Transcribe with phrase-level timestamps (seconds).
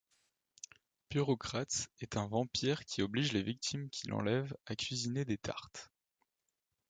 [1.11, 5.91] Burokratz est un vampire qui oblige les victimes qu'il enlève à cuisiner des tartes.